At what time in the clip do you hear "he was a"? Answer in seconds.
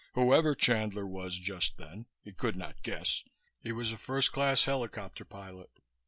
3.59-3.97